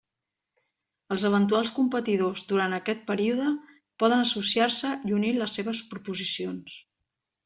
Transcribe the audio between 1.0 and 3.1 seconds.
Els eventuals competidors, durant aquest